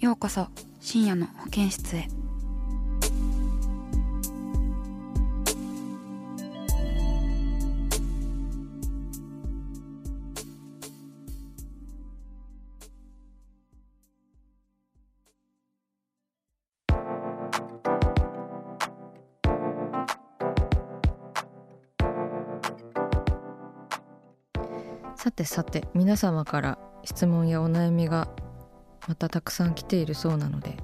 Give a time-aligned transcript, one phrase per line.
[0.00, 0.48] ようこそ
[0.80, 2.08] 深夜の保健室へ。
[25.14, 28.30] さてさて皆様から質問やお悩みが
[29.08, 30.76] またたくさん来ているそうなので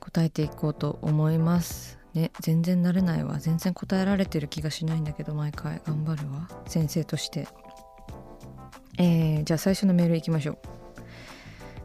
[0.00, 1.98] 答えていこうと思います。
[2.14, 3.38] ね全然慣れないわ。
[3.38, 5.80] 全然答えられてる気がしないんだけど毎回。
[5.86, 6.48] 頑張るわ。
[6.66, 7.46] 先生として。
[8.98, 10.58] えー、じゃあ最初のメールいきましょう。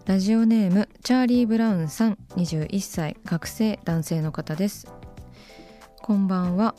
[0.05, 2.17] ラジオネームチャーリー・ブラウンさん。
[2.35, 3.17] 21歳。
[3.23, 4.87] 学生男性の方です。
[6.01, 6.75] こんばんは。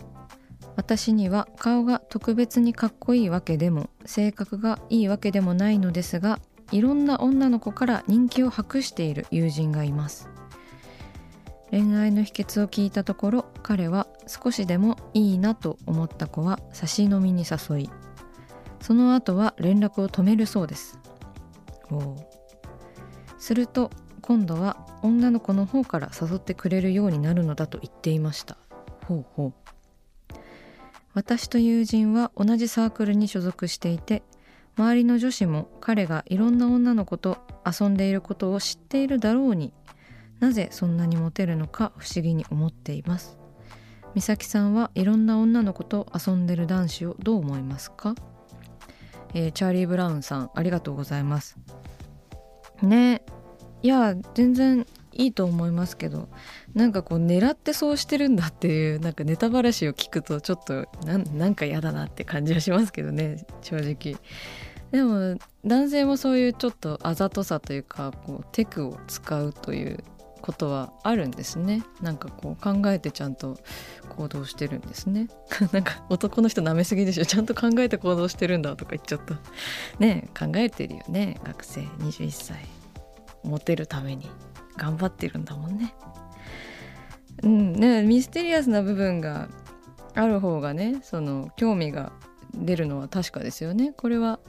[0.79, 6.39] 私には顔が特別にかっこいいわけでも性格がいいわけでもないのですが
[6.71, 10.29] いろんな女の子から人気を博している友人がいます。
[11.71, 17.91] 恋愛の秘訣を聞いたところ彼は少しでもいいなと思った子は差し飲みに誘い
[18.81, 20.99] その後は連絡を止めるそうです。
[21.91, 22.17] お
[23.39, 23.91] すると
[24.23, 28.57] 今度は女の子の方から誘ってくれるようになるのだと言っていました。
[29.07, 29.53] ほうほう。
[31.15, 34.23] 私と友人は同じサークルに所属していて
[34.79, 39.73] 周りの女子も彼がいろんな女の子と遊んでいることを知っているだろうに
[40.39, 43.39] なぜそんなにモテるのか不思議に思っています。
[44.15, 48.15] 美咲さんはいろんな女の子と遊んでる男子をどう思いますか、
[49.35, 51.59] えーチャーリー・ブラウンさんありがとうございます。
[52.81, 53.23] ね
[53.83, 56.29] いや全然いいと思いますけど
[56.75, 64.17] なんかこう狙ってそうしてるんだっていうなんかネタばらしを聞くとちょっとなんなんか嫌だなって感じはしますけどね正直。
[64.91, 70.03] でも男性もそういうちょっとあざとさというかこうテクを使うという
[70.41, 71.83] ことはあるんですね。
[72.01, 73.59] なんかこう考えてちゃんと
[74.09, 75.29] 行動してるんですね。
[75.73, 77.27] なんか男の人舐めすぎでしょ。
[77.27, 79.35] ちゃんと考えて行動してるんだとか言っちゃった。
[79.99, 81.39] ね考えてるよね。
[81.45, 82.65] 学生21歳。
[83.45, 84.29] モテるために
[84.77, 85.95] 頑張ってるんだもんね。
[87.43, 89.49] うんねミステリアスな部分が
[90.15, 92.13] ある方がねその興味が
[92.53, 93.93] 出るのは確かですよね。
[93.97, 94.41] これは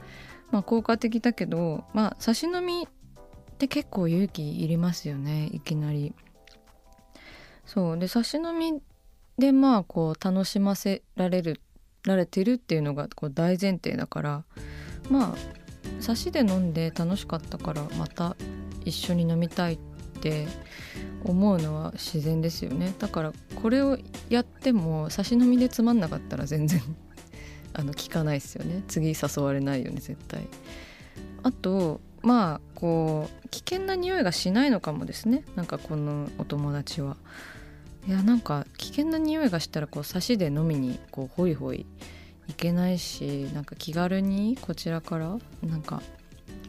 [0.50, 6.14] まあ効果的だけどまあ差し飲みって結構勇気いりますよねいきなり。
[7.66, 7.98] そう。
[7.98, 8.80] で差し飲み
[9.38, 11.60] でまあこう楽しませられる
[12.04, 14.44] られてるっていうのがこう大前提だから
[15.10, 18.36] まあ差しで飲んで楽しかったからまた
[18.84, 19.78] 一緒に飲みたいっ
[20.20, 20.46] て
[21.24, 22.94] 思うのは自然ですよね。
[22.98, 26.80] だからこれをやっても差し飲みでつまんなかったら全然
[27.72, 28.82] あの聞かないですよね。
[28.88, 30.46] 次誘われないよね絶対。
[31.42, 35.44] あとまあこう危険な匂いがしないのかもですね。
[35.56, 37.16] なんかこのお友達は。
[38.08, 41.84] いやなんか危険な匂いがしたらこう差しで飲みにこうホイホイ
[42.48, 46.02] 行けないしなんか気軽にこちらからなんか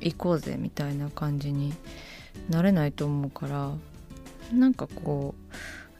[0.02, 1.74] 行こうぜみたいな感じに
[2.50, 3.72] なれないと思うから
[4.54, 5.34] なんかこ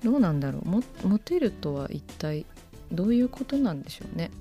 [0.04, 1.08] うどうなんだろう。
[1.08, 2.46] モテるとは一体
[2.92, 4.32] どういうことなんでしょうね。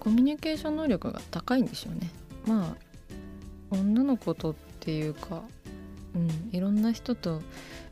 [0.00, 2.10] コミュニケーション能力が高いんでしょうね。
[2.46, 2.76] まあ
[3.70, 5.42] 女の子とっていうか
[6.14, 7.42] うんいろんな人と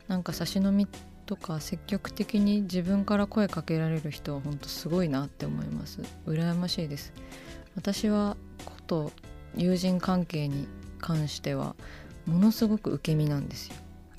[0.07, 0.87] なんか差し飲み
[1.25, 6.01] とか積極的に自分から声かけられる人は本当すごいなって思います。
[6.25, 7.13] 羨ましいです。
[7.75, 8.35] 私は
[8.65, 9.11] こと
[9.55, 10.67] 友人関係に
[10.99, 11.75] 関しては
[12.25, 13.75] ものすごく受け身なんですよ。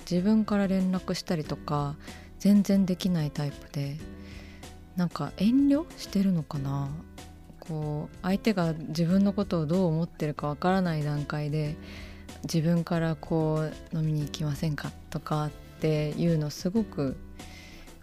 [0.09, 1.95] 自分から連絡したりとか
[2.39, 3.97] 全然できないタイプで
[4.95, 6.89] なんか遠慮してるのかな？
[7.71, 11.77] こう相手が自分のことをどう思ってるかわからない段階で
[12.43, 17.15] 自分からこう飲みに行きませんかとかっていうのすごく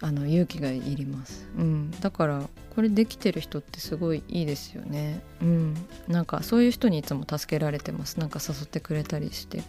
[0.01, 5.21] あの勇気がいります、うん、だからこれできてる人ってすごいいいですよね。
[5.41, 5.73] うん。
[6.07, 8.21] なんかそういう人にいつも助けられてます。
[8.21, 9.63] なんか誘ってくれたりして。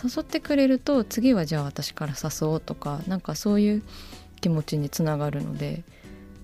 [0.00, 3.82] 誘ってくれると次はじゃあ私から誘おうとかなんかそういう
[4.40, 5.82] 気持ちにつながるので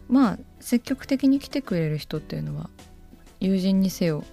[0.08, 2.70] まあ積極的に来てくれる人っていうのは
[3.40, 4.25] 友人にせよ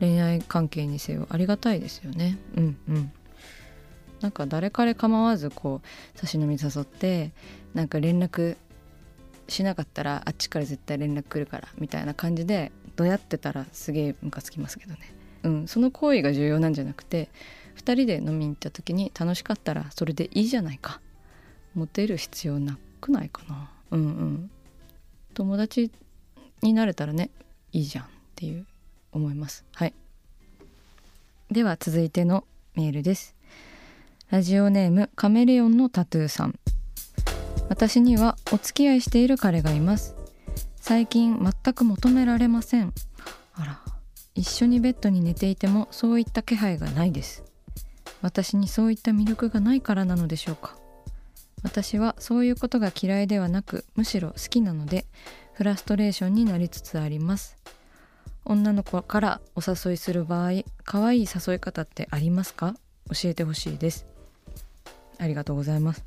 [0.00, 2.38] 恋愛関係にせよありがたいですよね。
[2.56, 3.12] うんうん。
[4.20, 7.32] なんか誰彼構わずこう差し飲み誘って
[7.74, 8.56] なんか連絡
[9.48, 15.00] しなかったらあっちから絶対連絡来るからみたいな感じでどうやってたらすげえムカつきますけどね。
[15.42, 15.68] うん。
[15.68, 17.28] その行為が重要なんじゃなくて
[17.76, 21.00] 2人で飲みに行った時に楽しかったらそれでいいじゃないか。
[21.74, 23.70] モテる必要なくないかな。
[23.90, 24.50] うんうん。
[25.34, 25.90] 友達
[26.62, 27.30] になれたらね
[27.72, 28.66] いいじゃんっていう
[29.12, 29.64] 思います。
[29.74, 29.94] はい。
[31.50, 32.44] では続いての
[32.74, 33.34] メールです。
[34.30, 36.58] ラジオネームカメレオンのタトゥーさん。
[37.68, 40.14] 私にはお付き合いしている彼がいます。
[40.76, 42.92] 最近全く求められません。
[43.54, 43.80] あら
[44.34, 47.44] 一緒にベッドに寝ていてもそういった気配がないです。
[48.22, 50.76] 私にそういった魅力がないからなのでしょうか。
[51.64, 55.06] 私はそういうことが嫌いではなくむしろ好きなので
[55.54, 57.56] フラストレーションになりつつあります。
[58.44, 62.74] 女の子からお誘いする場合可愛い誘い方ってありますか？
[63.08, 64.06] 教えてほしいです。
[65.18, 66.04] ありがとうございます。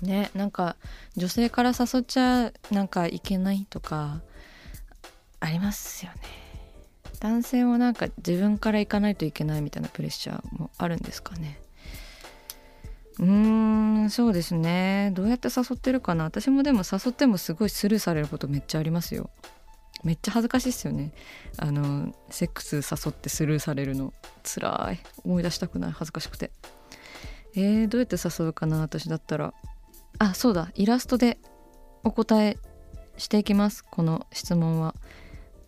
[0.00, 0.76] ねなんか
[1.16, 4.20] 女性から誘っちゃなんかいけないとか
[5.40, 6.18] ありますよね。
[7.18, 11.61] 男性もなんか自分から行かないといけないみたいなプレッシャーもあるんですかね。
[13.18, 15.10] うーんそうですね。
[15.14, 16.24] どうやって誘ってるかな。
[16.24, 19.30] 私もでも誘ってもすごいスルーされることめっちゃありますよ。
[20.02, 21.12] めっちゃ恥ずかしいっすよね。
[21.58, 24.12] あのセックス誘ってスルーされるの。
[24.42, 25.00] つらい。
[25.24, 25.92] 思い出したくない。
[25.92, 26.50] 恥ずかしくて。
[27.54, 28.80] えー、どうやって誘うかな。
[28.80, 29.52] 私だったら。
[30.18, 30.70] あそうだ。
[30.74, 31.38] イラストで
[32.02, 32.58] お答え
[33.16, 33.84] していきます。
[33.84, 34.94] この質問は。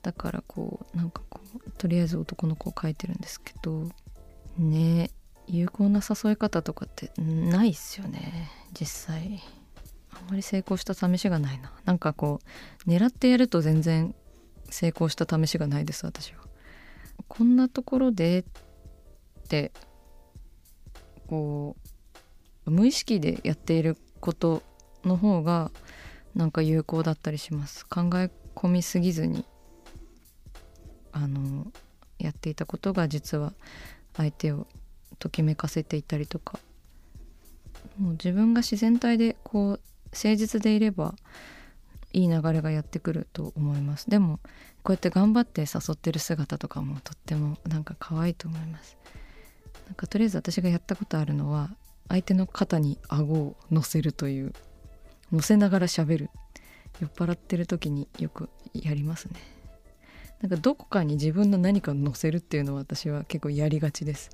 [0.02, 3.88] だからこうなんかこうとりあえず男の子を描いてるんですけど。
[4.58, 5.04] ね。
[5.04, 8.50] え有効な誘い方とかってないっすよね。
[8.78, 9.42] 実際。
[10.10, 11.72] あんまり成功した試しがないな。
[11.84, 12.40] なんかこ
[12.86, 14.14] う狙ってやると全然
[14.70, 16.38] 成功した試しがないです私は。
[17.28, 18.44] こんなところでっ
[19.48, 19.72] て
[21.26, 21.76] こ
[22.66, 24.62] う無意識でやっていること
[25.04, 25.70] の方が
[26.34, 27.86] なんか有効だったりします。
[27.86, 29.44] 考え込みすぎずに
[31.12, 31.66] あの
[32.18, 33.52] やっていたことが実は
[34.16, 34.66] 相手を
[35.18, 36.58] ときめかせていたりとか。
[37.98, 39.80] もう自分が自然体でこう
[40.12, 41.14] 誠実でいれば
[42.12, 44.08] いい流れがやってくると思います。
[44.08, 44.38] でも
[44.82, 48.96] こうやって頑張って誘ってる姿とかもとってもなんか可愛いと思います。
[49.86, 51.70] なんかとりあえず私がやったことあるのは
[52.08, 54.52] 相手の肩に顎を乗せるという。
[55.32, 56.30] 乗せながら喋る。
[57.00, 59.53] 酔っ払ってる時によくやりますね。
[60.44, 64.28] なんかどこかに自分の何かを乗せるっていうのは私は結構やりがちです。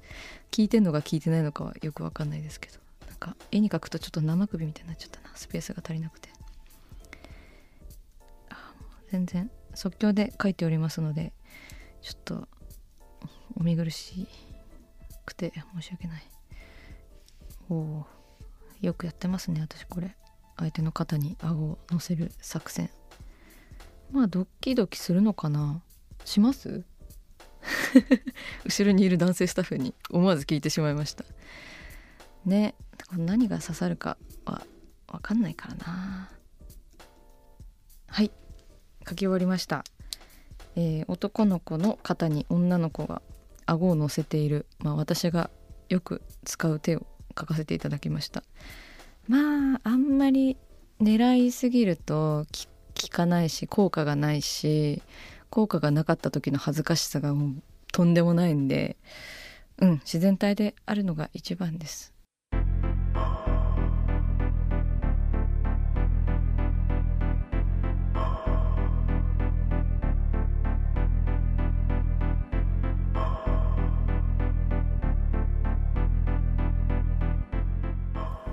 [0.50, 2.78] 聞いてんのか聞いてないのかはよくわかんないですけど。
[3.06, 5.30] なんか絵に描くとちょっと生首みたいになっちゃったな。
[5.36, 6.30] スペースが足りなくて。
[9.12, 11.32] 全然即興で書いておりますので
[12.02, 12.48] ちょっと
[13.56, 14.26] お見苦し
[15.24, 16.22] くて申し訳ない。
[17.68, 18.06] おお
[18.80, 20.16] よくやってますね私これ。
[20.56, 22.90] 相手の肩に顎を乗せる作戦。
[24.10, 25.80] まあドッキドキするのかな。
[26.24, 26.84] します？
[28.64, 31.24] 後ろにいる男性スタッフに思わず聞いてしまいました。
[32.44, 32.74] ね
[33.16, 34.64] 何が刺さるかは
[35.08, 36.30] 分かんないからな。
[38.08, 38.30] はい
[39.08, 39.84] 書き終わりました、
[40.76, 43.22] えー、男の子の肩に女の子が
[43.66, 45.50] 顎を乗せている、まあ、私が
[45.88, 47.06] よく使う手を
[47.38, 48.42] 書かせていただきました。
[49.28, 50.56] まああんまり
[51.00, 52.46] 狙いすぎると
[53.00, 55.02] 効かないし効果がないし
[55.50, 58.96] 効果がなかった時の恥ずかしさがもうとんでもないんで
[59.78, 62.14] うん自然体であるのが一番です。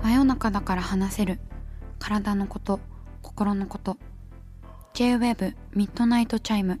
[0.02, 1.38] 真夜中だから話せる。
[1.98, 2.80] 体のこと
[3.20, 3.98] 心のこと。
[4.94, 6.80] J-WAVE ミッドナイトチャイム